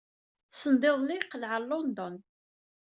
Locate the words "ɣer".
1.51-1.61